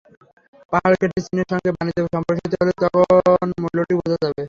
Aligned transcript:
পাহাড় 0.73 0.95
কেটে 0.99 1.19
চীনের 1.25 1.47
সঙ্গে 1.51 1.69
বাণিজ্য 1.75 1.99
সম্প্রসারিত 2.13 2.53
হলে 2.59 2.73
তখন 2.83 3.47
মূল্যটি 3.61 3.93
বোঝা 3.99 4.17
যাবে। 4.21 4.37